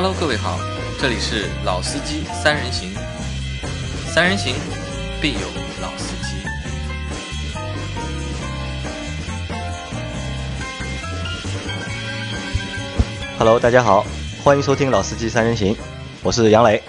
[0.00, 0.60] Hello，各位好，
[1.00, 2.94] 这里是老司机三人行，
[4.06, 4.54] 三人行
[5.20, 5.40] 必有
[5.82, 6.36] 老司机。
[13.40, 14.06] Hello，大家好，
[14.44, 15.74] 欢迎收听《老司机三人行》，
[16.22, 16.80] 我是杨磊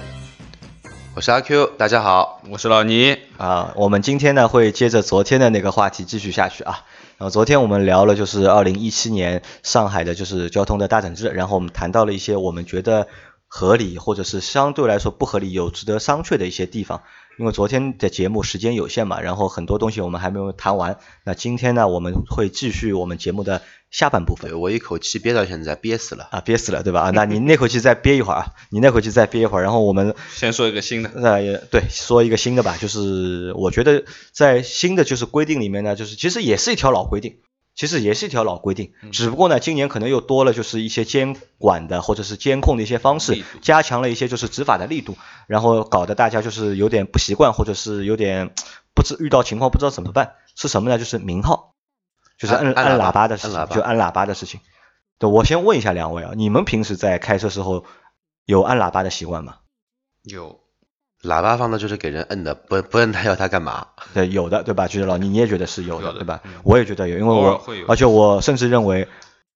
[1.16, 2.44] 我是阿 Q，大家好。
[2.48, 3.73] 我是老倪，啊。
[3.76, 6.85] 我们今天呢会接着昨天的那个话题继续下去啊。
[7.20, 13.09] 然后昨天我们聊了就是二零一七年上海的就是交通的大整治，然后我们谈到了一些我们觉得
[13.45, 17.04] 合理或者是相对来说不合理、有值得商榷的一些地方。
[17.39, 20.97] 因为昨天的节目时间有限嘛，然后很多东西我们还没有谈完。
[21.23, 23.61] 那今天呢，我们会继续我们节目的
[23.91, 24.55] 下半部分对。
[24.59, 26.27] 我一口气憋到现在，憋死了。
[26.31, 26.99] 啊，憋死了，对吧？
[26.99, 37.38] 啊，那你那口气再憋一会儿啊， 你那口气再憋一会儿，然后我们先说一个新的，那也对，说一个新的吧，就是我觉得在新的就是规定里面呢，就是其实也是一条老规定，
[37.75, 45.17] 其实也是一条老规定，只不过呢，今年可能又多了就是一些监管的或者是监控的一些方式，加强了一些就是执法的力度，
[45.48, 48.53] 然后搞得大家就是有点不习惯，或者是有点
[48.94, 50.98] 不知遇到情况不知道怎么办，是什么呢？
[50.98, 51.76] 就是鸣号，
[52.38, 54.59] 就是按按喇叭的事情就按喇叭的事情。
[55.17, 57.86] 对，我先问一下两位啊，你们平时在开车时候
[58.45, 59.56] 有按喇叭的习惯吗？
[60.23, 60.59] 有
[61.23, 63.88] 喇叭放的就是给人摁的，不不摁它要它干嘛？
[64.14, 64.88] 对，有的，对吧？
[64.88, 66.52] 就是老倪，你也觉得是有的，对吧嗯？
[66.64, 69.08] 我也觉得有，因为我而且我甚至认为，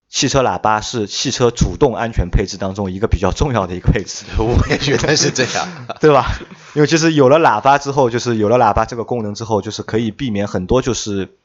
[0.08, 5.66] 汽车喇叭是汽车主动安全配置当中一个比较重要的一个配置， 我也觉得是这样。
[6.00, 6.38] 对吧？
[6.74, 11.36] 因为就是有了喇叭之后，就是有了喇叭这个功能之后，就是可以避免很多就是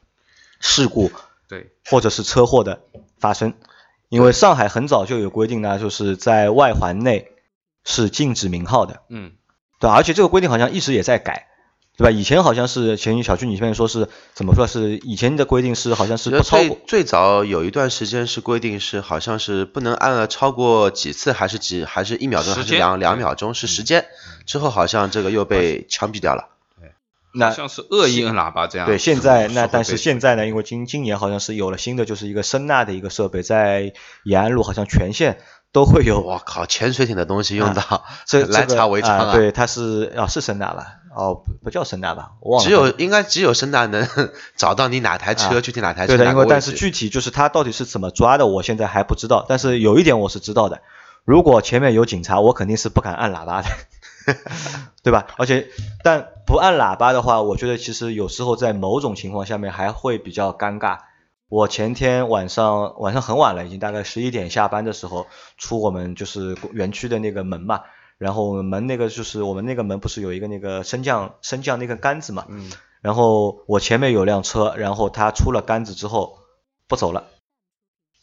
[0.60, 1.10] 事故
[1.48, 2.80] 对或者是车祸的
[3.18, 3.54] 发生。
[4.10, 7.30] 因为上海很早就有规定呢，就是在外环内
[7.84, 9.00] 是禁止鸣号的。
[9.08, 9.32] 嗯
[9.80, 11.48] 对，而且这个规定好像一直也在改，
[11.96, 12.10] 对吧？
[12.10, 24.06] 以前好像是前小区你这边说是怎么说是以前的规定是好像是不超过最早有一段时间是规定是好像是不能按了超过几次，还是几还是一秒钟，还是两两秒钟是时间。
[24.46, 26.50] 之后好像这个又被枪毙掉了。
[27.32, 28.88] 那像是恶意摁喇叭这样。
[28.88, 33.92] 对现在那但是现现在呢，因为今今年好像是有了新的就是一个声呐的一个设备，在
[34.24, 35.38] 延安路好像全线
[35.72, 40.96] 都会有我靠，潜水艇的东西用到啊这拦这个查违章啊，对，它是啊是声呐吧？
[41.14, 42.32] 哦，不不叫声呐吧？
[42.40, 42.68] 我忘了。
[42.68, 44.06] 只有应该只有声呐能
[44.56, 49.44] 找到你哪台车，啊具体哪台车对的，因为但是具体就是它到底是怎么抓的，我现在还不知道。
[49.48, 50.80] 但是有一点我是知道的，
[51.24, 53.68] 如果前面有警察，我肯定是不敢按喇叭的，
[55.04, 55.26] 对吧？
[55.38, 55.68] 而且
[56.02, 60.98] 但不按喇叭的话，我觉得其实有时候在某种情况下面还会比较尴尬。
[61.50, 65.26] 我前天晚上晚上很晚了，已经大概十一点下班的时候，
[65.58, 67.82] 出我们就是园区的那个门嘛，
[68.18, 72.70] 然后门那个就是我们那个门不是有一个那个升降升降那个杆子嘛，嗯。
[73.00, 76.38] 然后我前面有辆车，然后他出了杆子之后
[76.86, 77.24] 不走了，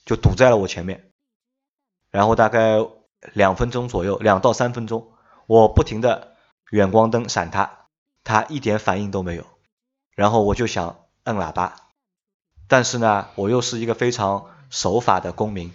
[0.06, 1.12] 就堵在了我前面，
[2.12, 2.78] 然后大概
[3.34, 5.12] 两分钟左右，两到三分钟，
[5.48, 6.36] 我不停的
[6.70, 7.88] 远光灯闪他，
[8.24, 9.44] 他一点反应都没有，
[10.16, 11.87] 然后我就想摁喇叭，
[12.68, 15.72] 但是呢，我又是一个非常守法的公民。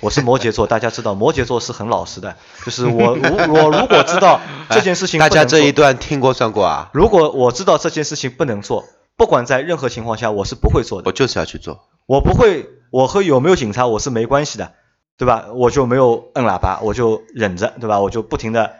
[0.00, 6.90] 我是摩羯座，大家知道摩羯座是很老实的，就是我如我如果知道 这件事情大家这一段听过算过啊？
[6.92, 8.84] 如果我知道这件事情不能做，
[9.16, 11.08] 不管在任何情况下，我是不会做的。
[11.08, 11.88] 我就是要去做。
[12.06, 14.74] 我不会，我和有没有警察我是没关系的，
[15.16, 15.46] 对吧？
[15.52, 17.98] 我就没有摁喇叭，我就忍着，对吧？
[17.98, 18.76] 我就不停的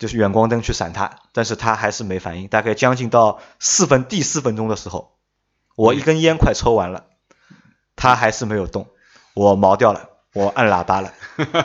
[0.00, 2.48] 就是远光灯去闪他，但是他还是没反应。
[2.48, 5.12] 大概将近到四分第四分钟的时候，
[5.78, 7.04] 我一根烟快抽完了，
[7.94, 8.88] 他还是没有动，
[9.34, 11.12] 我毛掉了，我按喇叭了，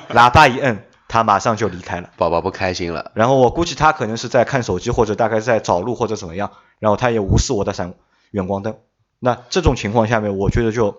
[0.10, 2.12] 喇叭一摁，他马上就离开了。
[2.16, 7.96] 宝宝不开心了，然后我估计他可能是在看手机，或者大概在找路或者怎么样，然后他也无视我的闪
[8.30, 8.78] 远光灯。
[9.18, 10.96] 那这种情况下面，我觉得就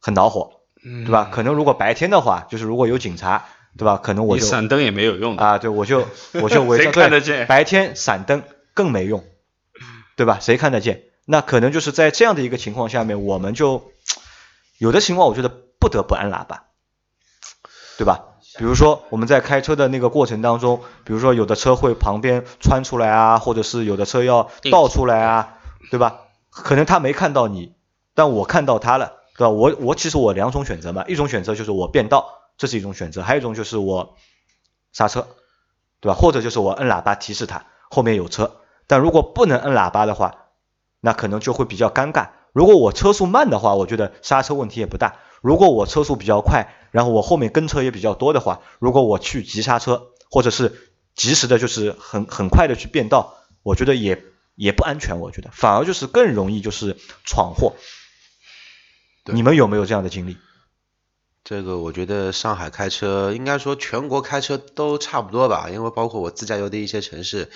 [0.00, 1.28] 很恼火，嗯对吧？
[1.30, 3.44] 可能如果白天的话，就是如果有警察，
[3.76, 3.98] 对吧？
[4.02, 5.36] 可能我你就闪灯也没有用。
[5.36, 6.06] 啊，对我就
[6.40, 9.22] 我就 围谁着对看得见白天闪灯更没用，
[10.16, 10.38] 对吧？
[10.40, 11.02] 谁看得见？
[11.32, 13.90] 那可能就是在这样的一个情况下面，我们就
[14.76, 15.48] 有的情况，我觉得
[15.80, 16.64] 不得不按喇叭，
[17.96, 18.36] 对吧？
[18.58, 25.54] 比如说我们在开车的那个过程当中，比如说有的车会旁边穿出来啊，或者是有的车要倒出来啊，
[25.90, 26.20] 对吧？
[26.50, 27.72] 可能他没看到你，
[28.14, 29.48] 但我看到他了，对吧？
[29.48, 34.16] 我我其实我两种选择嘛，一种选择就是我变道，这是一种选择；还有一种就是我
[34.92, 35.28] 刹车，
[36.02, 36.14] 对吧？
[36.14, 38.58] 或者就是我摁喇叭提示他后面有车。
[38.86, 40.41] 但如果不能摁喇叭的话，
[41.02, 42.30] 那可能就会比较尴尬。
[42.54, 45.16] 如果我车速慢的话，我觉得刹车问题也不大。
[45.42, 54.22] 如果我车速比较快，然后我后面跟车也比较多的话，如果我去急刹车，或者是及时的，就是很很快的去变道，我觉得也
[54.54, 55.18] 也不安全。
[55.18, 57.74] 我觉得反而就是更容易就是闯祸。
[59.26, 60.36] 你们有没有这样的经历？
[61.44, 67.50] 这个我觉得上海开车，应该说全国开车都差不多吧，因为包括我自驾游的一些城市，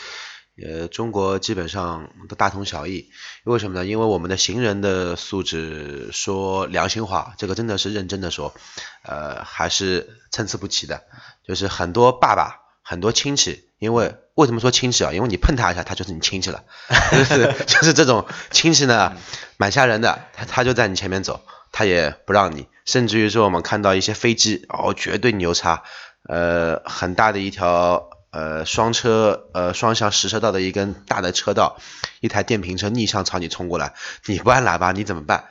[0.63, 3.11] 呃，中国基本上都大同小异。
[3.45, 3.87] 为什么呢？
[3.87, 8.55] 因为我们的行人的素质，说良心话，这个真的是认真的说，
[9.03, 11.03] 呃，还是参差不齐的。
[11.47, 15.13] 就是很多爸爸、很多亲戚，因为为什么说亲戚啊？
[15.13, 16.65] 因为你碰他一下，他就是你亲戚了，
[17.13, 19.17] 就是就是这种亲戚呢，
[19.57, 21.41] 蛮吓人的，他他就在你前面走。
[21.73, 25.83] 他也不让你，甚至于说我们看到一些飞机哦，绝对牛叉，
[26.27, 31.79] 呃，很大的一条呃双车呃双向实车道的一根大的车道，
[32.21, 33.95] 一台电瓶车逆向朝你冲过来，
[34.27, 35.45] 你不按喇叭你怎么办？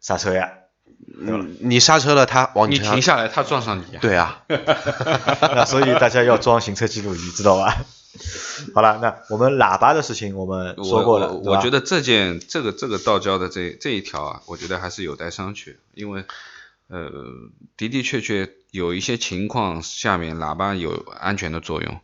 [0.00, 0.50] 刹车呀，
[1.20, 4.00] 嗯，你刹车了，他往你停下来，他撞上你、啊。
[4.00, 7.84] 对啊，那 所以大家要装行车记录仪，知道吧？
[8.74, 16.24] 好了，那我们喇叭的事情我们说过了，我我觉得得这件这个这个道交的这这一条啊，我觉得还是有待商榷，因为
[16.88, 17.10] 呃
[17.76, 22.00] 的的确确有一些情况下面喇叭有安全的作用，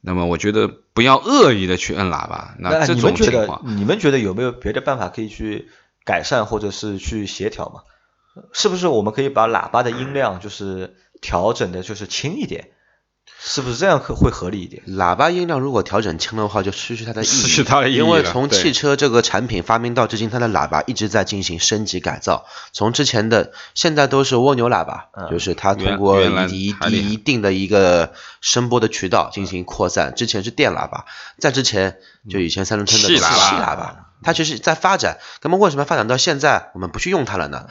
[0.00, 5.68] 那么我觉得不要恶意的去摁喇叭，那这你们觉得种情况，你们觉得有没有别的办法可以去
[6.04, 7.82] 改善或者是去协调嘛？
[8.52, 12.70] 是不是我们可以把喇叭的音量就是调整的就是轻一点？
[13.44, 14.82] 是不是这样可会合理一点？
[14.86, 17.28] 喇叭音量如果调整轻的话，就失去它的意义。
[17.28, 22.46] 失去它的意义因为从汽车这个产品发明到至今，它的喇叭一直在进行升级改造。
[22.72, 30.14] 从之前的现在都是蜗牛喇叭，嗯就是它通过一一一定的一个声波的渠道进行扩散。
[30.14, 31.06] 之前是电喇叭，
[31.40, 31.98] 在之前
[32.30, 35.18] 就以前三轮车的是气喇叭气喇叭，它其实在发展。
[35.42, 37.66] 那么为什么发展到现在我们不去用它了呢？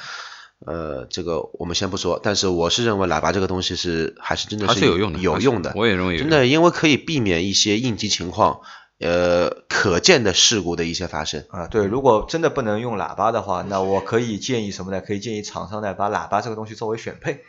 [0.65, 5.73] 呃，这个我们先不说，但是我是认为喇叭这个东西是还是真的还是有用的，有用的。
[5.75, 8.61] 我也认为有真的，因为可以避免一些应急情况，
[8.99, 11.45] 呃，可见的事故的一些发生。
[11.49, 15.01] 啊，对，如果真的不能用喇叭的话，那我可以建议什么呢？
[15.01, 17.43] 可以建议厂商呢，把喇叭这个东西作为选配，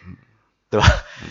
[0.73, 0.87] 对吧？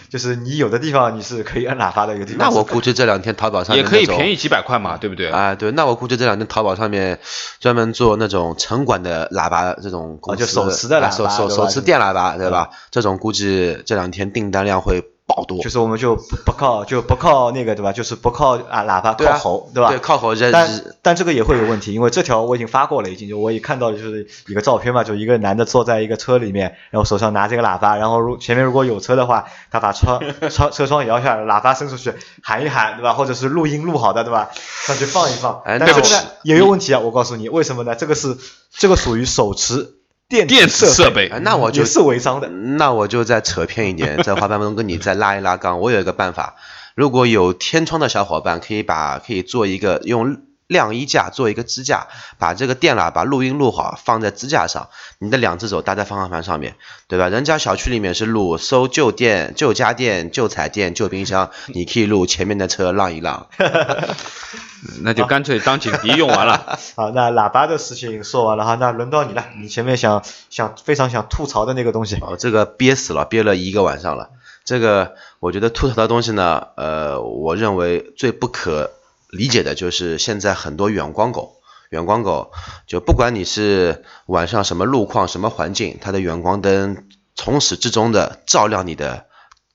[0.07, 5.31] 就是你有的地方你是可以按喇叭的，有的地方那我估计这两天淘宝上也可以便宜几百块嘛，对不对？
[5.31, 7.19] 啊，对，那我估计这两天淘宝上面
[7.59, 12.69] 专门做那种城管的喇叭这种公司，就手持的喇叭啊手手手持电喇叭，对吧？
[12.91, 15.01] 这种估计这两天订单量会
[15.33, 15.59] 爆多。
[15.63, 17.91] 就是我们就不不靠就不靠那个对吧？
[17.91, 19.89] 就是不靠啊喇叭靠喉对吧？
[19.89, 20.51] 对，靠吼人。
[20.51, 20.69] 但
[21.01, 32.13] 但这个也会有问题，因为这条我已经发过了，已经就我也看到就是一个照片嘛，就一个男的坐在一个车里面，然后手上拿这个喇叭，然后如前面如果有车的话，他把窗窗 车窗摇下来，喇叭伸出去
[32.43, 33.13] 喊一喊，对吧？
[33.13, 34.49] 或者是录音录好的，对吧？
[34.85, 35.61] 上去放一放。
[35.65, 37.95] 但是呢也有问题啊，我告诉你为什么呢？
[37.95, 38.37] 这个是
[38.71, 39.93] 这个属于手持
[40.31, 42.47] 电电子设设备哎那我就也是违章的。
[42.47, 45.81] 那我就再扯偏一点，在滑板中跟你再拉一拉杠。
[45.81, 46.55] 我有一个办法，
[46.95, 50.37] 如果有天窗的小伙伴，可以把可以做一个用
[50.71, 52.07] 晾衣架做一个支架，
[52.39, 54.87] 把这个电喇叭录音录好，放在支架上，
[55.19, 56.75] 你的两只手搭在方向盘上面，
[57.09, 57.27] 对吧？
[57.27, 63.47] 人家小区里面是录收旧电、旧家电、旧彩电、旧冰箱， 你可以录前面的车浪一浪。
[65.03, 66.79] 那就干脆当警笛用完了。
[66.95, 72.15] 好，那喇叭的事情说完了哈，那轮到你了，你前面想想非常想吐槽的那个东西。
[72.21, 74.29] 哦，这个憋死了，憋了一个晚上了。
[74.63, 78.91] 这个我觉得吐槽的东西呢，呃，我认为最不可
[79.31, 81.55] 理解的就是现在很多远光狗，
[81.89, 82.51] 远光狗
[82.85, 89.25] 就不管你是晚上什么路况、什么环境，它的远光灯从始至终的照亮你的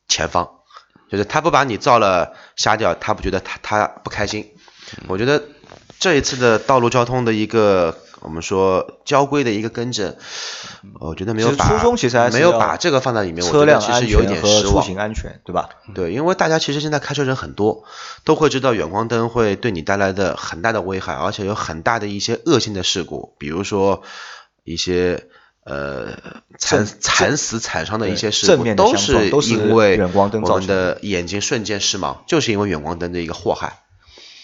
[0.09, 0.51] 前方，
[1.11, 4.53] 就是它不把你照了瞎掉，它不觉得它它不开心。
[5.09, 5.43] 我觉得
[5.99, 10.17] 这一次的道路交通的一个我们说交规的一个更正，
[10.99, 14.85] 我觉得没有把初衷其实还是没有把这个放在里面，我觉得车辆安其实有全和出点失望。
[14.85, 15.71] 行安全，对吧？
[15.95, 17.85] 对，因为大家其实现在开车人很多，
[18.25, 24.03] 都会知道远光灯会对你带来的很大的危害，而且有很大的一些恶性的事故，比如说
[24.65, 25.29] 一些
[25.63, 26.19] 呃
[26.59, 28.97] 惨惨死惨伤的一些事故，都
[29.41, 33.83] 是因为远光灯我们的眼睛瞬间失盲，就是因为远光灯的一个祸害。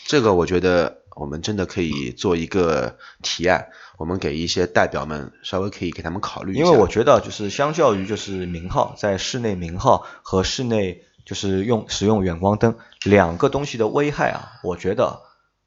[0.06, 6.64] 这个我觉得我们真的可以做一个提案，我们给一些代表们稍微可以给他们考虑一下。
[6.64, 15.20] 因为我觉得就是相较于就是明号在室内明号和室内就是用使用远光灯两个东西的危害啊，我觉得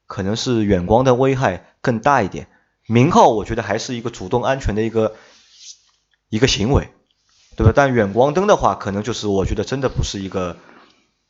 [0.06, 2.48] 可能是远光的危害更大一点。
[2.86, 5.16] 明号我觉得还是一个主动安全的一个
[6.28, 6.88] 一个行为，
[7.56, 7.72] 对吧？
[7.74, 10.56] 但远光灯的话，可能就是我觉得真的不是一个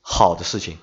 [0.01, 0.79] 好的事情。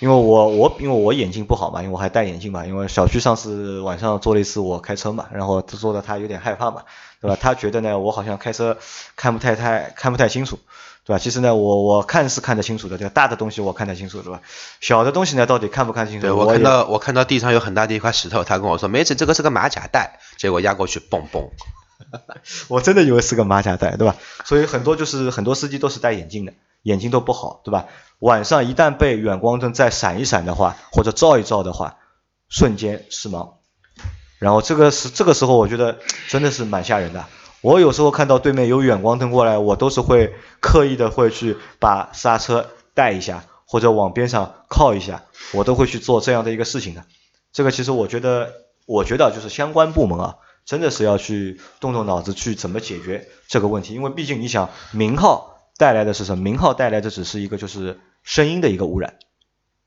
[0.00, 6.82] 因为我我因为我眼睛不好嘛，因为我还戴眼镜嘛，因为小区上次晚上做了一次我开车嘛，然后做的他有点害怕嘛，
[7.20, 7.36] 对吧？
[7.40, 8.76] 他觉得呢我好像开车
[9.16, 10.58] 看不太太看不太清楚，
[11.04, 11.18] 对吧？
[11.18, 14.40] 其实呢我我看是看得清楚的，对吧大的东西我看得清楚，对吧？
[14.80, 16.22] 小的东西呢到底看不看清楚？
[16.22, 21.50] 对我我看到我看到地上有很大的一块石头，他跟我说没事，这个是个马甲带，结果压过去，嘣嘣。
[22.68, 24.14] 我真的以为是个马甲带，对吧？
[24.44, 26.52] 所以很多就是很多司机都是戴眼镜的，
[26.82, 27.86] 眼睛都不好，对吧？
[28.20, 31.96] 晚上一旦被远光灯再闪一闪的话，或者照一照的话，
[32.48, 33.54] 瞬间失盲。
[34.38, 35.98] 然后这个是这个时候，我觉得
[36.28, 37.24] 真的是蛮吓人的。
[37.60, 47.04] 我有时候看到对面有远光灯过来，我都是会刻意的会去把刹车带一下，或者往边上靠一下，我都会去做这样的一个事情的。
[47.52, 48.52] 这个其实我觉得，
[48.86, 56.44] 我觉得就是相关部门啊，真的是要去动动脑子去怎么解决这个问题，因为毕竟你想，名号带来的是什么？
[56.44, 57.98] 名号带来的只是一个就是
[58.28, 59.14] 声音的一个污染，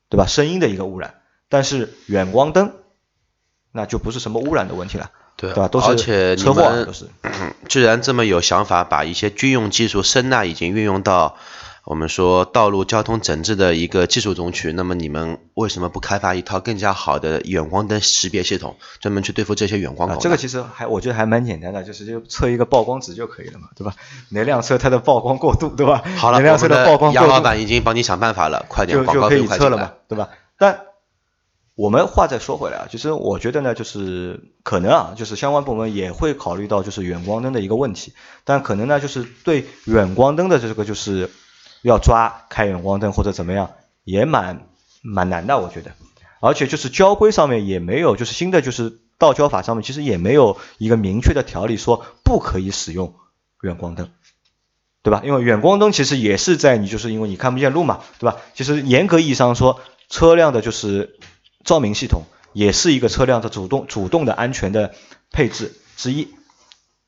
[0.08, 0.26] 对吧？
[0.26, 1.14] 声音的一个污染，
[1.48, 2.72] 但是远光灯
[3.70, 5.12] 那就不是什么污染的问题了。
[5.36, 5.68] 对吧？
[5.68, 7.06] 都是而且你车祸啊，们都是。
[7.68, 11.36] 既然这么有想法，把一些军用技术声呐已经运用到
[11.84, 23.94] 我们说道路交通整治的一个技术中去，那么你们为什么不开发一套更加好的远光灯识别系统，专门去对付这些远光狗？，啊这个其实还我觉得还蛮简单的，就是就测一个曝光值就可以了嘛，对吧？
[24.28, 26.04] 哪辆车它的曝光过度，对吧？
[26.16, 30.28] 好了，哪辆车的曝光过度杨老板已经帮你想办法了，快点就就可以测了嘛。，对吧？
[30.56, 30.82] 但
[31.74, 38.12] 我们话再说回来啊，其实我觉得呢，就是可能啊，就是相关部门也会考虑到就是远光灯的一个问题，
[38.44, 41.28] 但可能呢，就是对远光灯的这个就是
[41.82, 43.72] 要抓开远光灯或者怎么样，
[44.04, 44.66] 也蛮
[45.02, 45.92] 蛮难的，我觉得。
[46.40, 53.14] 而且就是交规上面也没有，就是新的就是道交法上面其实也没有一个明确的条例说不可以使用
[53.60, 54.10] 远光灯。
[55.04, 55.20] 对吧？
[55.24, 58.36] 因为远光灯其实也是在你就是因为你看不见路嘛，对吧？
[58.54, 61.18] 其实严格意义上说，车辆的就是
[61.64, 62.22] 照明系统
[62.52, 64.94] 也是一个车辆的主动主动的安全的
[65.32, 66.28] 配置之一，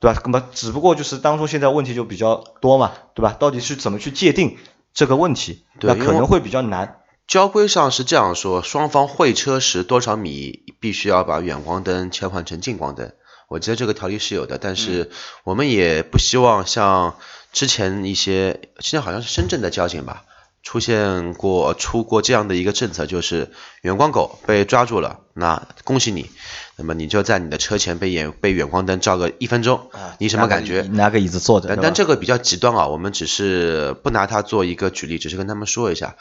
[0.04, 0.20] 对吧？
[0.26, 3.34] 那么只不过就是当中现在问题就比较多嘛，对吧？
[3.40, 4.58] 到底是怎么去界定
[4.92, 5.64] 这个问题？
[5.80, 7.00] 那对因为可能会比较难。
[7.26, 13.12] 交规上是这样说：双方会车时多少米必须要把远光灯切换成近光灯。
[13.49, 15.11] 我记得这个条例是有的，但是
[15.42, 17.16] 我们也不希望像
[17.52, 20.25] 之前一些，现在好像是深圳的交警吧，
[20.64, 23.52] 出现过出过这样的一个政策，就是
[23.83, 26.30] 远光狗被抓住了，那恭喜你，
[26.76, 30.80] 那么你就在你的车前被远被远光灯照个一分钟，你什么感觉？
[30.90, 36.16] 拿个椅子坐着，但但这个比较极端啊，我们只是不拿它做一个举例，只是跟他们说一下，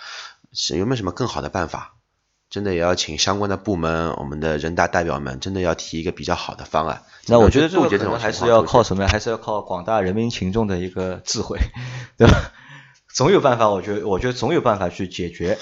[0.51, 1.95] 是有没有什么更好的办法？
[2.49, 7.01] 真的也要请相关的部门，我们的人大代表们，真的要提一个比较好的方案。
[7.25, 9.09] 那我觉得这个杜绝这种可能还是要靠什么呀？
[9.09, 11.57] 还是要靠广大人民群众的一个智慧，
[12.17, 12.51] 对吧？
[13.13, 15.57] 总有办法，我觉得，我觉得总有办法去解决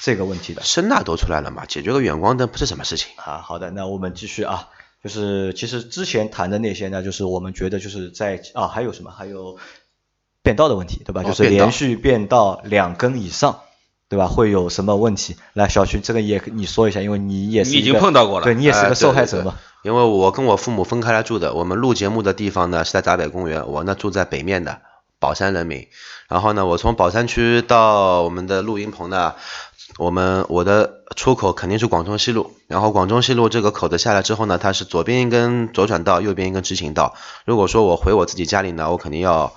[0.00, 0.62] 这个问题的。
[0.62, 3.08] 声呐都出来了嘛，解决个远光灯不是什么事情。
[3.16, 4.68] 啊，好的，那我们继续啊，
[5.02, 9.10] 就是其实之前谈的那些呢，就是我们觉得就是在啊，还有什么？
[9.10, 9.58] 还有
[10.42, 11.24] 变道的问题，对吧？
[11.24, 13.60] 就是连续变道两根以上，
[14.08, 14.28] 对吧？
[14.28, 15.36] 会有什么问题？
[15.54, 19.58] 来，小徐，这个也你说一下，因为你也是你已经碰到过了对你也是个受害者嘛。
[19.82, 24.80] 因为我跟我父母分开来住的，我们录节目的地方呢是在闸北公园，我呢住在北面的
[25.18, 25.88] 宝山人民。
[26.28, 29.34] 然后呢，我从宝山区到我们的录音棚呢，
[29.96, 37.14] 我们我的出口肯定是广中西路，然后广中西路这个口子下来之后呢，它是左边一根左转道，右边一根直行道。
[37.46, 39.54] 如果说我回我自己家里呢，我肯定要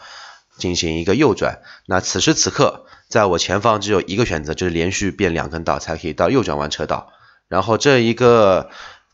[0.58, 1.60] 进行一个右转。
[1.86, 7.12] 那此时此刻，在我前方只有一个选择，就是连续变两根道才可以到右转弯车道。
[7.50, 8.70] 然后这一个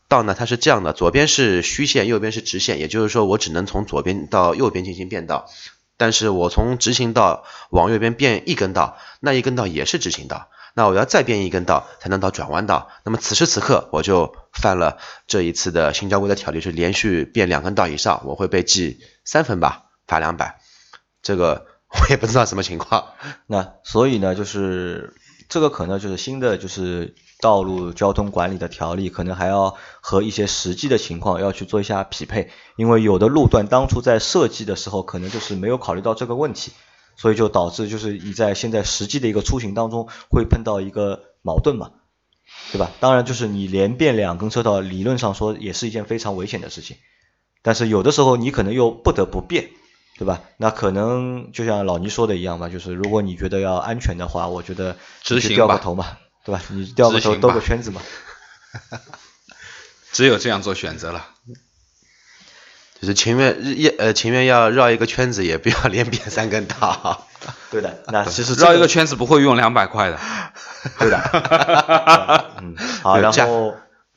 [0.06, 5.46] 道呢，它是这样的，左边是虚线，右边是直线，也就是说我只能从左边到右边进行变道。
[5.98, 12.88] 但是我从直行道往右边变一根道，那一根道也是直行道，那我要再变一根道才能到转弯道。
[13.04, 20.60] 那么此时此刻我就犯了这一次的新交规的条例，是连续变两根道以上，我会被记三分吧，罚两百。
[21.20, 23.08] 这个我也不知道什么情况。
[23.46, 25.14] 那所以呢，就是
[25.48, 36.72] 这个可能就是新的就是道路交通管理的条例，可能还要和一些实际的情况要去做一下匹配，因为有的路段当初在设计的时候，可能就是没有考虑到这个问题，
[37.16, 41.90] 所以就导致就是你在现在实际的一个出行当中会碰到一个矛盾嘛，
[42.72, 42.90] 对吧？
[43.00, 46.96] 当然就是你连变两根车道，理论上说也是一件非常危险的事情，
[47.62, 49.70] 但是有的时候你可能又不得不变。
[50.18, 50.42] 对吧？
[50.56, 56.62] 那可能就像老倪说的一样吧，就是如果你觉得要安全的话，我觉得你就执行掉个头嘛，对吧？
[56.70, 58.00] 你掉个头兜个圈子嘛。
[60.12, 61.28] 只有这样做选择了。
[62.98, 67.26] 就是情愿日呃情愿要绕一个圈子，也不要连变三根道。
[67.70, 70.18] 对的，那其实这绕一个圈子不会用两百块的。
[70.98, 71.18] 对的。
[72.62, 73.76] 嗯，好，然后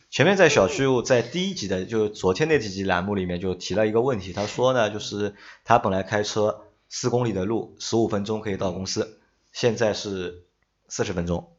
[0.10, 5.36] 前面在小区在第一集的就昨天那几集栏目里面就提了一个问题，他说呢，就是
[5.66, 9.20] 他本来开车四公里的路，十五分钟可以到公司，
[9.52, 10.44] 现在是
[10.88, 11.51] 四十分钟，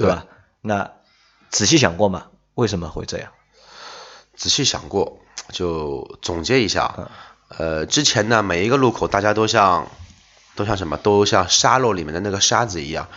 [0.00, 0.26] 对吧？
[0.60, 0.92] 那
[1.50, 2.26] 仔细想过吗？
[2.54, 3.30] 为什么会这样？
[4.36, 5.18] 仔细想过，
[5.52, 7.10] 就总结一下啊，
[7.48, 9.88] 呃，之前呢每一个路口大家都像
[10.56, 13.08] 都像什么，都像沙漏里面的那个沙子一样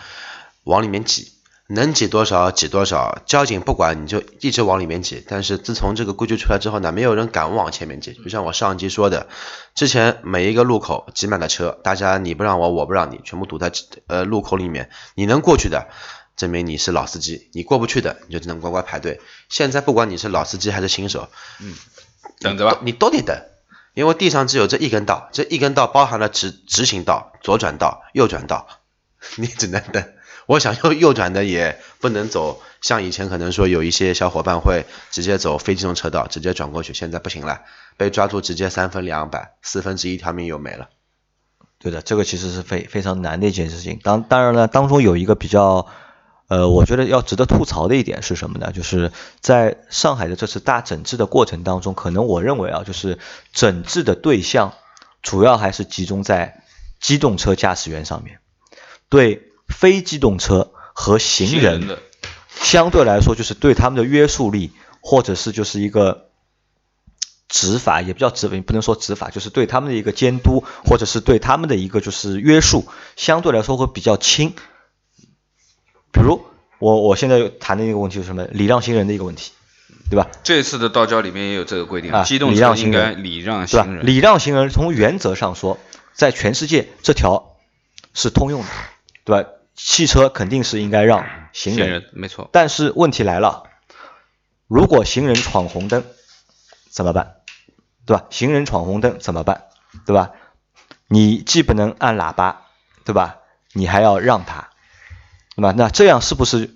[0.64, 1.32] 往里面挤，
[1.66, 5.24] 能挤多少挤多少，交警不管你就一直往里面挤。
[5.26, 8.12] 但是自从这个规矩出来之后呢，没有人敢往前面挤。
[8.12, 9.26] 就像我上一集说的，
[9.74, 13.72] 之前每一个路口挤满了车，大家你不让我，我不让你，全部堵在
[14.08, 15.88] 呃路口里面，你能过去的。
[16.36, 19.20] 证明你是老司机，你过不去的，你就只能乖乖排队。
[19.48, 21.28] 现在不管你是老司机还是新手，
[21.60, 21.74] 嗯，
[22.40, 23.40] 等着吧，你都得等，
[23.94, 28.66] 因为地上只有这一根道，这一根道包含了直直行道、左转道、右转道，
[29.36, 30.04] 你只能等。
[30.46, 37.62] 我想右右转的也不能走，像以前可能说有一些小伙伴会直接走非机动车道，直接转过去，现在不行了，
[37.96, 40.90] 被抓住直接三分两百，四分之一条命又没了。
[41.78, 44.00] 对的，这个其实是非非常难的一件事情。
[44.02, 45.86] 当当然了，当中有一个比较。
[46.46, 48.70] 呃，我觉得要值得吐槽的一点是什么呢？
[48.70, 53.18] 就是在上海的这次大整治的过程当中，可能我认为啊，就是
[53.52, 54.74] 整治的对象
[55.22, 56.62] 主要还是集中在
[57.00, 58.40] 机动车驾驶员上面，
[59.08, 61.98] 对非机动车和行人
[62.60, 66.28] 相对来说，就是对他们的约束力，或者是就是一个
[67.48, 72.86] 执法，也不叫执法，不能说执法，就是对他们的一个监督，或者是对他们的一个就是约束，
[73.16, 74.54] 相对来说会比较轻。
[76.14, 76.46] 比如
[76.78, 78.44] 我我现在谈的一个问题是什么？
[78.44, 79.52] 礼让行人的一个问题，
[80.08, 80.28] 对吧？
[80.44, 84.06] 这次的道交里面也有这个规定，啊机动车应该礼让行人。
[84.06, 85.76] 礼让行人从原则上说，
[86.14, 87.56] 在全世界这条
[88.14, 88.68] 是通用的，
[89.24, 89.50] 对吧？
[89.74, 92.48] 汽车肯定是应该让行人，没错。
[92.52, 93.64] 但是问题来了，
[94.68, 96.04] 如果行人闯红灯
[96.90, 97.34] 怎么办？
[98.06, 98.26] 对吧？
[98.30, 99.64] 行人闯红灯怎么办？
[100.06, 100.30] 对吧？
[101.08, 102.66] 你既不能按喇叭，
[103.04, 103.38] 对吧？
[103.72, 104.70] 你还要让他。
[105.56, 106.74] 那么，那这样是不是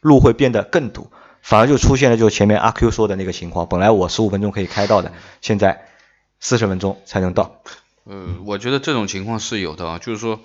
[0.00, 1.10] 路会变得更堵？
[1.42, 5.88] 反而就出现了就前面阿 Q 说的那个情况，本来我十五分钟可以开到的，现在
[6.40, 7.60] 四十分钟才能到。
[8.04, 10.40] 呃，我觉得这种情况是有的啊，就是说，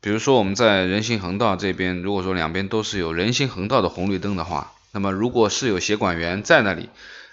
[0.00, 6.88] 比如说我们在人行横道这边，如果说两边都是有人行横道的红绿灯的话，那么如果是有协管员在那里，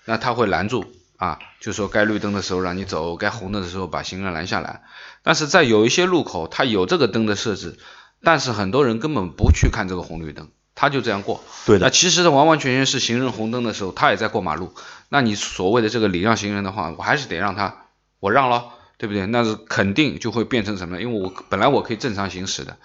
[0.06, 0.86] 那他会拦住
[1.17, 4.82] 啊，就说该绿灯的时候让你走，该红灯的时候把行人拦下来。
[5.21, 7.77] 但是在有一些路口，它有这个灯的设置。
[8.25, 11.41] 但是很多人根本不去看这个红绿灯，他就这样过。
[11.65, 11.85] 对的。
[11.85, 14.73] 那其实完完全全是行人红灯的时候，他也在过马路。
[15.07, 17.85] 那你所谓的这个礼让行人的话，我还是得让他，
[18.19, 18.65] 我让了，
[18.97, 19.25] 对不对？
[19.27, 20.99] 那是肯定就会变成什么？
[20.99, 22.75] 因为我本来我可以正常行驶的。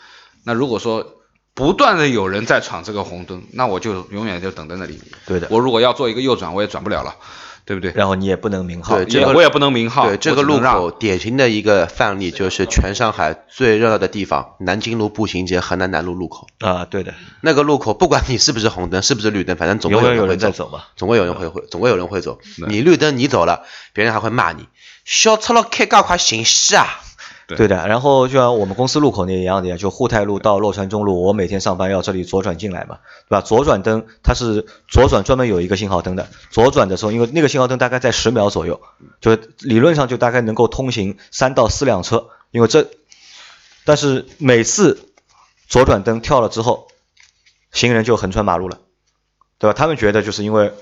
[0.44, 1.14] 那如果说
[1.54, 5.00] 不断的有人在闯这个红灯，那我就永远就等在那里。
[5.26, 5.48] 对的。
[5.50, 7.16] 我如果要做一个右转，我也转不了了。
[7.70, 7.92] 对不对？
[7.94, 10.08] 然后你也不能名号，对这个我也不能名号。
[10.08, 17.14] 对这个路口典型的一个范例就是全上海最热闹的地方——南京路步行街河南南路路口啊，对的。
[17.42, 22.40] 那个路口不管你是不是红灯，是不是绿灯，反正总会有人在走嘛，总会有人会会，总会有人会走。
[22.66, 24.66] 你绿灯你走了，别人还会骂你，
[25.04, 26.88] 小赤佬开噶快行驶啊！
[27.56, 33.40] 对的，然后就像我们公司路口那一样的呀，就沪太路到洛川中路，我每天上班要这里左转进来嘛，对吧？
[33.40, 38.80] 左转灯它是左转专门有一个信号灯的，左转的时候，因为那个信号灯大概在十秒左右，
[39.20, 42.88] 就理论上就大概能够通行三到四辆车，因为这，
[43.84, 45.08] 但是每次
[45.66, 46.88] 左转灯跳了之后，
[47.72, 48.78] 行人就横穿马路了，
[49.58, 49.74] 对吧？
[49.74, 50.72] 他们觉得就是因为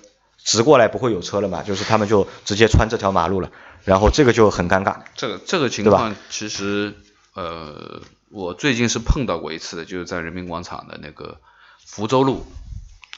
[0.44, 3.50] 直过来不会有车了嘛，就是他们就直接穿这条马路了。
[3.84, 6.94] 然后这个就很尴尬，这个这个情况其实
[7.34, 11.40] 呃，我最近是碰到过一次的，就是在人民广场的那个
[11.86, 12.44] 福州路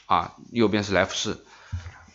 [0.05, 1.37] 啊，右边是来福士，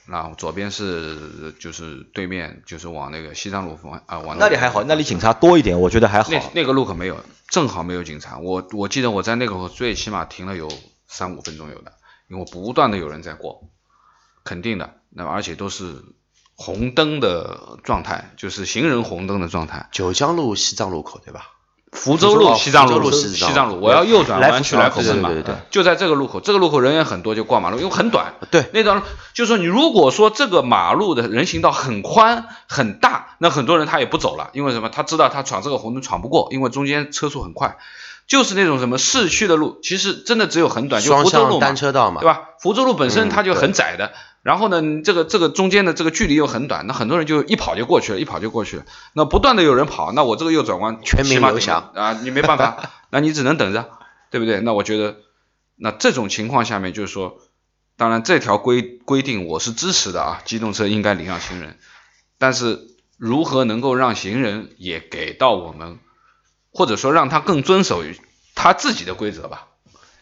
[0.07, 6.31] 那左边是就是对面就是往那个西藏路方啊往那里还好，那里警察多一点，我觉得还好。
[6.31, 8.39] 那那个路口没有，正好没有警察。
[8.39, 10.71] 我我记得我在那个最起码停了有
[11.07, 11.93] 三五分钟有的，
[12.29, 13.69] 因为不断的有人在过，
[14.45, 16.03] 肯定的，那而且都是。
[16.57, 19.89] 红灯的状态就是行人红灯的状态。
[19.93, 21.51] 九江路西藏路口对吧？
[21.93, 25.31] 福州路西藏路西藏路，我要右转弯去来福士嘛？
[25.31, 28.35] 对对对，就在这个路口，这个路口人员很多，就过马路，因为很短。
[28.51, 34.91] 对，那段就是说，你如果说这个马路的人行道很宽很大，那很多人他也不走了，因为什么？
[34.91, 37.79] 他知道他闯这个红灯闯不过，因为中间车速很快。
[38.27, 42.41] 就是那种什么市区的路，其实真的只有很短，就福州路单车道嘛，对吧？
[42.61, 44.13] 福州路本身它就很窄的。
[44.47, 48.85] 然后呢，这个这个中间的这个距离又很短，那很多人就一跑就过去了，一跑就过去了。
[49.13, 53.91] 那不断的有人跑，那我这个右转弯全民留响 啊，你没办法，那你只能等着，
[54.31, 54.61] 对不对？
[54.61, 55.17] 那我觉得，
[55.75, 57.39] 那这种情况下面就是说，
[57.97, 61.77] 当然这条规规定我是支持的啊，机动车应该礼让行人，
[62.39, 62.83] 但是
[63.19, 65.99] 如何能够让行人也给到我们，
[66.71, 68.05] 或者说让他更遵守
[68.55, 69.67] 他自己的规则吧，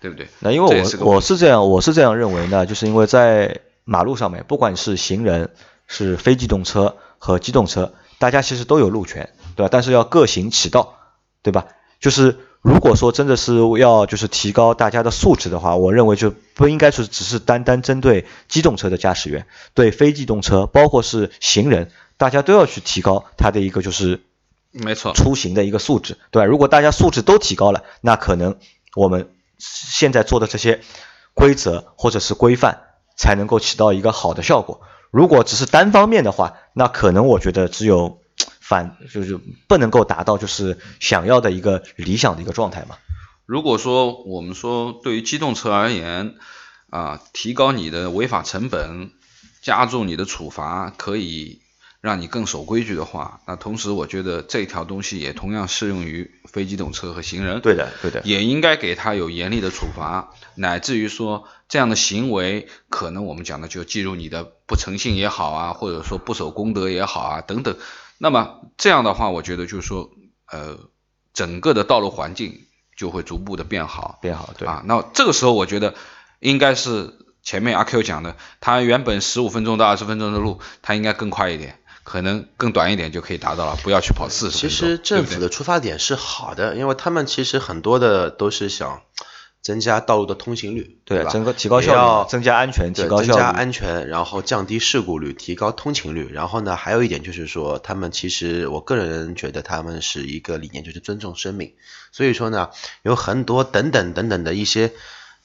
[0.00, 0.28] 对不对？
[0.38, 5.50] 那因为我我是这样，我是这样认为呢，就是因为在马路上面，不管是行人、
[5.86, 9.68] 是非机动车，和机动车，大家其实都有路权，对吧？
[9.70, 10.96] 但是要各行其道，
[11.42, 11.66] 对吧？
[12.00, 24.22] 就是如果说真的是要就是提高大家的素质的话，我认为就不应该是只是单单针对机动车的驾驶员，对非机动车，包括是行人，大家都要去提高他的一个就是
[24.70, 26.46] 没错，出行的一个素质，对吧？
[26.46, 28.56] 如果大家素质都提高了，那可能
[28.94, 30.80] 我们现在做的这些
[31.32, 32.80] 规则或者是规范
[33.16, 34.80] 才能够起到一个好的效果。
[35.10, 42.96] 如果只是单方面的话，那可能我觉得只有反就是不能够达到就是想要的一个理想的一个状态嘛。
[43.46, 46.34] 如果说我们说对于机动车而言，
[46.90, 49.10] 啊，提高你的违法成本，
[49.62, 51.60] 加重你的处罚，可以
[52.04, 57.62] 让你更守规矩的话，那同时我觉得这条东西也同样适用于非机动车和行人。
[57.62, 58.20] 对的，对的。
[58.24, 67.78] 也应该给他有严厉的处罚，乃至于说这样的行为，可能我们讲的就记入你的不诚信也好啊，或者说不守公德也好啊等等。
[68.18, 70.10] 那么这样的话，我觉得就是说，
[70.52, 70.78] 呃，
[71.32, 72.66] 整个的道路环境
[72.98, 74.82] 就会逐步的变好，变好，对啊。
[74.84, 75.94] 那这个时候，我觉得
[76.40, 84.56] 应该是前面阿 Q 讲的，他原本十五分钟到二十分钟的路，他应该更快一点，可能更短一点就可以达到了，不要去跑四十。
[84.56, 89.02] 其实政府的出发点是好的，因为他们其实很多的都是想。
[89.64, 91.30] 增加道路的通行率，对吧？
[91.30, 96.28] 整个提高效率，增加安全，提高增加安全，然后降低事故率，提高通勤率。
[96.30, 101.72] 然后呢，还有一点就是说，他们其实我个人觉得他们是一个理念，就是尊重生命。
[102.12, 102.68] 所以说呢，
[103.00, 104.92] 有很多等等等等的一些。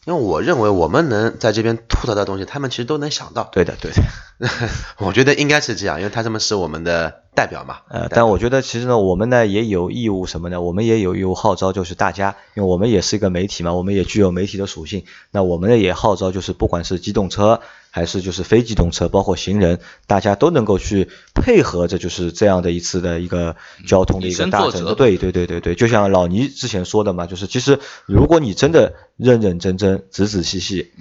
[0.06, 3.50] 因为我认为我们能在这边吐槽的东西，他们其实都能想到。
[3.52, 4.48] 对的，对的，
[4.98, 7.78] 我觉得应该是这样，因为他这么是我们的代表嘛。
[7.88, 10.60] 呃，但我觉得其实呢，我们呢也有义务什么呢？
[10.62, 15.06] 我们也有义务号召，就是大家，因为我们也是一个媒体嘛，我们也具有媒体的属性。
[15.32, 17.62] 那我们呢也号召，就是不管是机动车。
[17.92, 23.56] 还是就是非机动车，包括行人，大家都能够去配合着，就是这样的一次的一个
[23.88, 24.94] 交通的一个大整。
[24.94, 30.92] 对对对对对，就像老倪之前说的嘛，就是其实如果你真的认认真真、仔仔细细、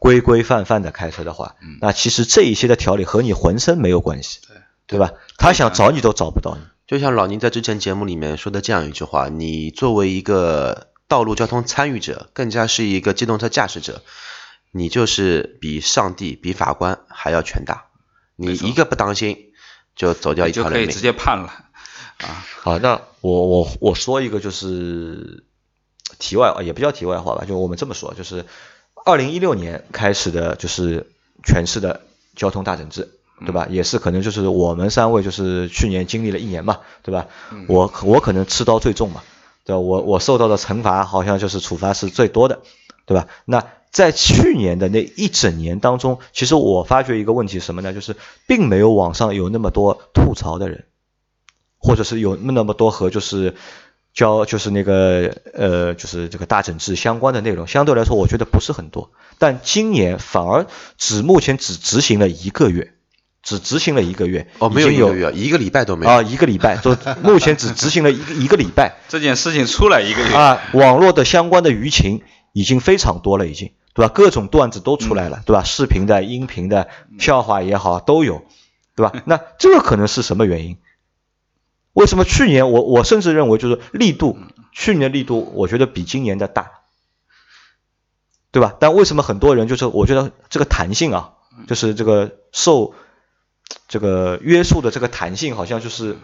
[0.00, 4.40] 规规范范的开车的话，那其实这一些的条例和你浑身没有关系，
[4.92, 5.14] 对对吧？
[5.38, 6.62] 他想找你都找不到你。
[6.86, 14.02] 就像老宁在之前节目里面说的这样一句话：，你作为一个道路交通参与者，更加是一个机动车驾驶者。
[14.74, 17.88] 你就是比上帝、比法官还要权大，
[18.36, 19.52] 你一个不当心
[19.94, 21.48] 就走掉一条人命，就可以直接判了
[22.18, 22.46] 啊。
[22.62, 25.44] 好，那我我我说一个就是
[26.18, 28.46] 题外也不叫题外话吧，就我们这么说，就是
[29.04, 31.12] 二零一六年开始的就是
[31.44, 32.00] 全市的
[32.34, 33.10] 交通大整治，
[33.44, 33.66] 对吧？
[33.70, 37.26] 也是可能就是我们三位就是去年经历了一年嘛，对吧？
[37.68, 39.22] 我我可能持刀最重嘛，
[39.64, 39.80] 对吧？
[39.80, 42.60] 我我受到的惩罚好像就是处罚是最多的，
[43.06, 43.26] 对吧？
[43.44, 47.92] 那在去年的那一整年当中，其实我发觉一个问题是什么呢？
[47.92, 50.84] 就是并没有网上有那么多吐槽的人，
[51.78, 53.54] 或者是有那么多和就是
[54.14, 59.10] 交就是那个呃就是这个大整治相关的内容，相对来说我觉得不是很多。
[59.38, 62.94] 但今年反而只目前只执行了一个月，
[63.42, 68.96] 只执行了一个月哦，没有一个月，一个礼拜都没有啊，一个礼拜，就 目前只执行了一个一个礼拜。
[69.08, 73.72] 这件事情出来一个月啊，网络的相关的舆情已经非常多了，已经。
[73.94, 74.10] 对吧？
[74.14, 75.64] 各种段子都出来了，对吧？
[75.64, 78.42] 视频的、音频的、笑话也好，都有，
[78.96, 79.12] 对吧？
[79.26, 80.78] 那这个可能是什么原因？
[81.92, 84.38] 为什么去年我我甚至认为就是力度，
[84.72, 86.70] 去年力度我觉得比今年的大，
[88.50, 88.74] 对吧？
[88.80, 91.32] 但为什么很多人就是我觉得这个弹性啊，
[91.68, 92.94] 就是这个受
[93.88, 96.16] 这个约束的这个弹性，好像就是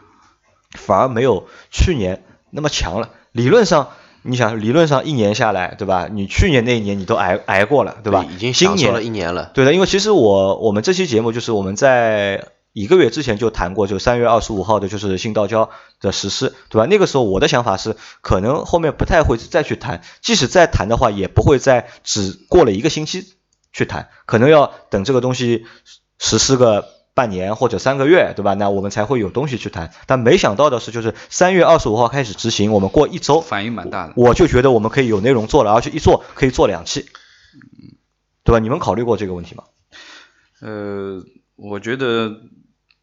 [0.72, 3.10] 反而没有去年那么强了。
[3.32, 3.88] 理论上。
[4.22, 6.08] 你想理论上一年下来，对吧？
[6.10, 8.26] 你去年那一年你都挨挨过了，对吧？
[8.28, 9.52] 已经享受了一年了。
[9.54, 16.86] 对的，因为其实我我们这期节目就是我们在一个月之前就谈过，就三月二十五号的就是新道交的实施，对吧？
[16.86, 23.24] 那个时候我的想法是，可能后面不太会再去谈，即使再谈的话，也不会再只过了一个星期
[23.72, 25.64] 去谈，可能要等这个东西
[26.18, 26.97] 实施个。
[27.18, 28.54] 半年或者三个月，对吧？
[28.54, 29.90] 那我们才会有东西去谈。
[30.06, 34.12] 但没想到的是，就是三月二十五号开始执行，我们过一周反应蛮大的。
[34.14, 37.06] 我就觉得我们可以有内容做了，而且一做可以做两期，
[38.44, 38.60] 对吧？
[38.60, 39.64] 你们考虑过这个问题吗？
[40.60, 41.24] 呃，
[41.56, 42.40] 我觉得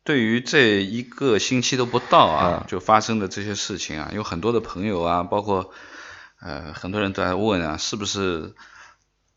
[0.06, 5.72] 对于这一个星期都不到啊，就发生的这些事情啊，有很多的朋友啊，包括
[6.40, 8.56] 呃很多人都在问啊，是不是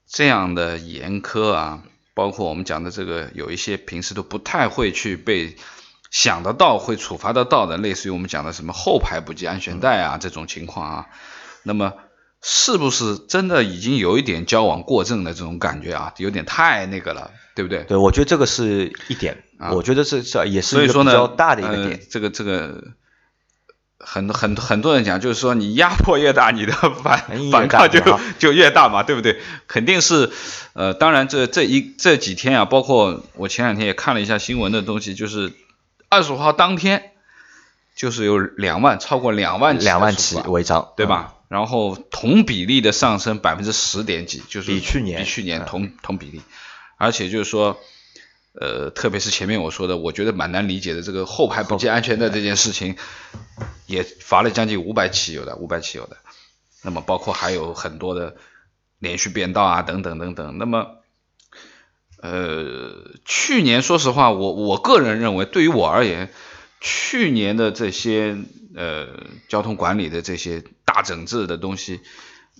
[0.06, 1.82] 这样的严苛啊？
[2.18, 5.54] 包括我们讲的这个，有一些平时都不太会去被
[6.10, 11.06] 想得到会处罚得到的，类似于我们讲的什么后排不系安全带啊这种情况啊。
[11.62, 11.94] 那么
[12.42, 16.12] 是不是真的已经有一点交往过正的这种感觉啊？
[16.16, 17.84] 有点太那个了，对不对？
[17.84, 22.00] 对，我觉得这个是一点，啊我觉得这是也是一个比较大的一个呃点。
[22.10, 22.82] 这个这个。
[24.00, 28.00] 很很很多人讲，就是说你压迫越大，你的反反抗就
[28.38, 29.40] 就越大嘛，对不对？
[29.66, 30.30] 肯定是，
[30.72, 35.52] 呃，当然这这一这几天啊，包括我前两天也看了一下新闻的东西，就是
[36.08, 37.10] 二十五号当天，
[37.96, 41.34] 就是有两万超过两万起两万起违章，对吧？
[41.48, 46.42] 然后同比例的上升百分之十点几，就是比去年比去年嗯同同比例，
[46.98, 47.80] 而且就是说，
[48.60, 52.96] 呃，特别是前面我说的，我觉得蛮难理解的这个后排不系安全带这件事情，
[53.86, 56.16] 也罚了将近五百起有的，五百起有的，
[56.82, 58.36] 那么包括还有很多的
[58.98, 60.96] 连续变道啊等等等等，那么。
[62.20, 66.32] 呃，去年说实话，我我个人认为，对于我而言，
[66.80, 68.36] 去年的这些
[68.74, 69.06] 呃
[69.46, 72.00] 交通管理的这些大整治的东西，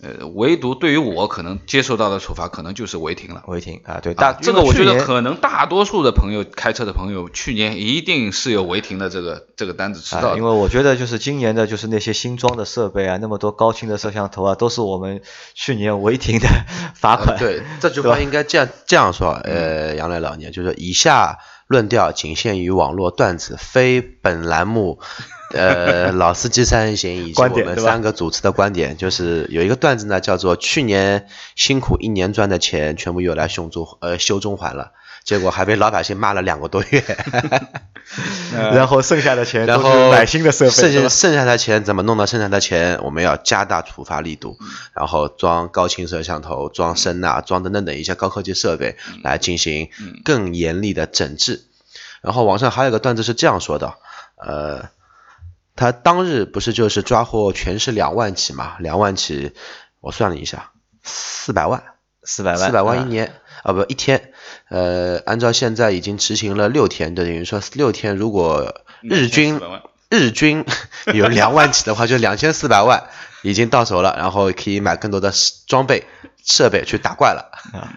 [0.01, 3.43] 呃，唯独对于我可能接受到的处罚，可能就是违停了。
[3.49, 15.21] 违停啊，对，大啊，这个我觉得可能大多数的朋友开车的朋友，去年一定是有违停的这个这个单子知道啊，因为我觉得就是今年的，就是那些新装的设备啊，那么多高清的摄像头啊，都是我们
[15.55, 16.47] 去年违停的
[16.95, 17.37] 罚款。
[17.37, 25.01] 呃对， 这句话应该这样这样说，呃，杨磊老年就是以下论调仅限于网络段子，非本栏目。
[25.55, 34.93] 呃，老司机三人行以及我们三个主持的观点，就是有一个段子呢，叫做去年辛苦一年赚的钱全部用来修中呃修中环了，
[35.25, 37.03] 结果还被老百姓骂了两个多月。
[38.73, 42.99] 然后剩下的钱然后都是买新的设备，剩下剩下的钱怎么弄到剩下的钱？
[43.03, 44.57] 我们要加大处罚力度，
[44.95, 49.91] 然后装高清摄像头、装声呐、装等等等一些高科技设备来进行
[50.25, 51.65] 更严厉的整治。
[52.23, 53.95] 然后网上还有个段子是这样说的，
[54.37, 54.89] 呃，
[55.79, 58.77] 他当日不是就是抓获全市两万起嘛？
[58.81, 59.53] 两万起，
[60.01, 60.73] 我算了一下，
[61.05, 61.85] 四百万，
[62.25, 64.33] 四百万，四百万一啊年啊不一天，
[64.71, 70.65] 呃，按照现在已经执行了六天，等于说六天，如果日均400万日均
[71.15, 73.05] 有两万起的话，就两千四百万
[73.43, 75.33] 已经到手了，然后可以买更多的
[75.67, 76.07] 装备
[76.45, 77.51] 设备去打怪了。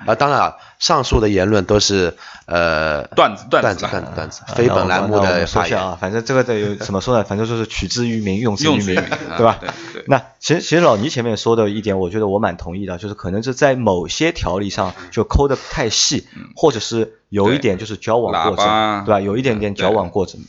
[0.05, 5.37] 啊，当然啊，上述的言论都是呃段子段段子段子段子，啊非本栏目的发言。
[5.39, 7.23] 们说一下啊，反正这个得有怎么说呢？
[7.23, 8.95] 反正就是取之于民，用之于民
[9.37, 9.57] 对吧？
[9.61, 19.21] 对对那其实其实老倪前面说的一点，我觉得我蛮同意的，就是可能是在某些条例上就抠得太细，或者是有一点就是矫枉过喇叭正，对吧？
[19.21, 20.41] 有一点点对矫枉过正。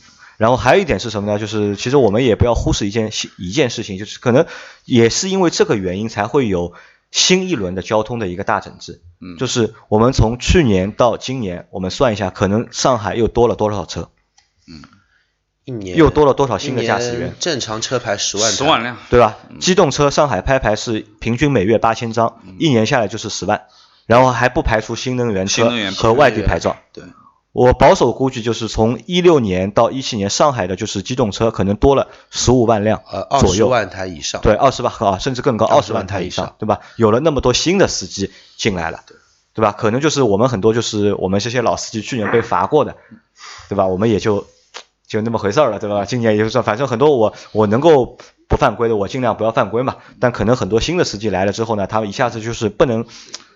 [0.43, 1.39] 然后还有一点是什么呢？
[1.39, 4.45] 就是其实我们也不要忽视一件一件事情，就是可能
[4.83, 6.73] 也是因为这个原因才会有
[7.11, 9.01] 新一轮的交通的一个大整治。
[9.21, 9.37] 嗯。
[9.37, 14.09] 就是我们从去年到今年，我们算一下，可能上海又多了多少车，
[14.67, 14.83] 嗯。
[15.63, 15.95] 一年。
[15.95, 19.37] 又多了多少新的驾驶员，正常车牌十万十万辆，对吧？
[19.61, 23.61] 机动车上海拍牌是平均每月八千张，一年下来就是十万，
[24.07, 26.75] 然后还不排除新能源车和外地牌照。
[26.91, 27.05] 对，
[27.53, 33.55] 我保守估计就是从一六年到一七年，上海的就是机动车可能多了十五万辆呃二左右。
[33.55, 34.41] 十万台以上。
[34.41, 36.79] 对，二十万啊，甚至更高，二十万台以上，对吧？
[36.95, 39.01] 有了那么多新的司机进来了，
[39.53, 39.71] 对吧？
[39.71, 42.95] 可能就是我们很多就是我们这些老司机去年被罚过的，
[43.69, 43.85] 对吧？
[43.85, 44.47] 我们也就
[45.07, 46.05] 就那么回事儿了，对吧？
[46.05, 49.97] 今年也就算，反正很多我我能够不犯规的，我尽量不要犯规嘛。
[50.19, 53.05] 但可能很多新的司机来了之后呢，他们一下子就是不能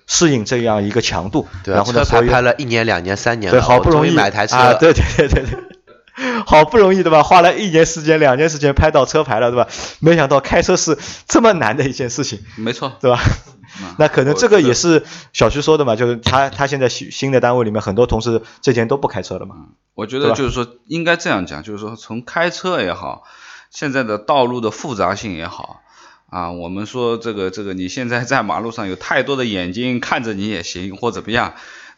[0.07, 1.47] 适应这样一个强度？
[1.65, 5.59] 然后呢，车牌所以拍了一年、两年、三年对，好不容易买台车，啊，对对对对对，
[6.45, 7.21] 好不容易对吧？
[7.21, 9.67] 花了一年时间、两年时间拍到车牌了，对吧？
[9.99, 13.19] 没想到开车是这么难的一件事情，没错，对吧？
[13.81, 19.55] 嗯 那可能这个也是小徐说的嘛，就是他他现在新新的单位里面很多同事之前都不开车了嘛，
[19.93, 23.23] 我觉得就是说应该这样讲，就是说从开车也好，
[23.69, 25.81] 现在的道路的复杂性也好，
[26.29, 31.53] 啊，我们说这个这个你现在在马路上有太多的眼睛看着你也行或怎么样，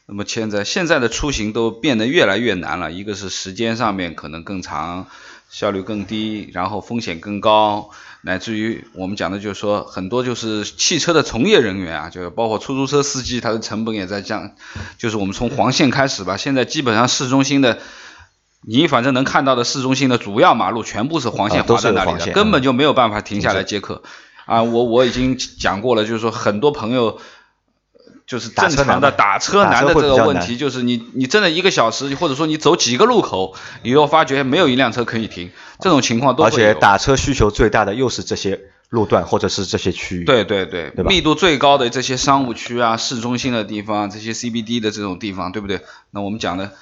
[0.06, 5.08] 那么现在现在的出行都变得越来越难了，一个是时间上面可能更长，
[5.50, 7.90] 效率更低，然后风险更高。
[8.22, 14.52] 乃至于我们讲的就是说，很多就是汽车的从业人员啊，就是包括出租车司机，他的成本也在降。
[14.98, 17.80] 就是我们从黄线开始吧，现在基本上市中心的，
[18.62, 24.04] 你反正能看到的市中心的主要马路全部是黄线划在那里的，有黄线根本就没有办法停下来接客。
[24.46, 27.20] 啊，我我已经讲过了，就是说很多朋友。
[28.28, 45.82] 就是正常的打车难的这个问题，就是你你真的一个小时，或者说你走几个路口，你又发觉没有一辆车可以停，这种情况都会而且有打车需求最大的又是这些路段或者是这些区域，对对对，对密度最高的这些商务区啊、市中心的地方、这些 CBD 的这种地方，对不对？
[46.12, 46.74] 那我们讲的，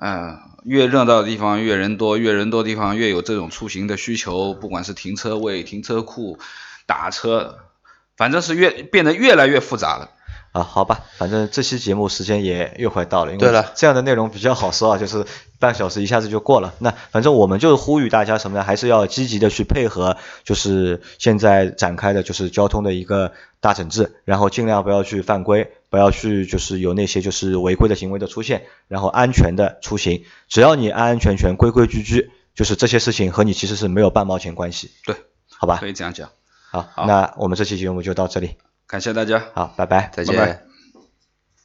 [0.00, 6.38] 呃，越热闹的地方越人多，越人多的地方越有这种出行的需求，不管是停车位、停车库、
[6.86, 7.58] 打车，
[8.16, 10.10] 反正是越变得越来越复杂了。
[10.52, 15.26] 啊，好吧，反正这期节目时间也又快到了，因为对了这样的内容比较好说啊，就是
[15.58, 16.72] 半小时一下子就过了。
[16.78, 18.64] 那反正我们就呼吁大家什么呢？
[18.64, 30.24] 还是要积极的去配合，就是现在展开的就是交通的一个大整治，然后尽量不要去犯规，不要去就是有那些就是违规的行为的出现，然后安全的出行。
[30.48, 35.16] 只要你安安全全、规规矩矩，就是这些事情和你其实是没有半毛钱关系，对，
[35.50, 35.88] 好吧可？
[35.88, 36.30] 以这样讲。
[36.70, 39.42] 好，好那我们这期节目就到这里，感谢大家。
[39.54, 40.10] 好，拜拜。
[40.12, 40.67] 再拜拜见。